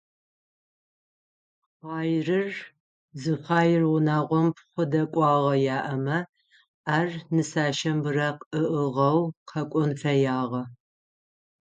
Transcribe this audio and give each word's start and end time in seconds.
Хъярыр 1.83 2.51
зихъяр 3.21 3.83
унагъом 3.95 4.47
пхъу 4.55 4.83
дэкӏуагъэ 4.91 5.55
яӏэмэ, 5.77 6.17
ар 6.95 7.09
нысащэм 7.35 7.97
быракъ 8.03 8.43
ыӏыгъэу 8.61 9.21
къэкӏон 9.49 9.91
фэягъэ. 9.99 10.63